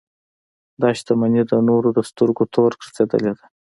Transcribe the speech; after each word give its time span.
دا 0.81 0.89
شتمنۍ 0.99 1.41
د 1.47 1.53
نورو 1.69 1.89
د 1.97 1.99
سترګو 2.09 2.43
تور 2.53 2.71
ګرځېدلې 2.81 3.31
ده. 3.37 3.45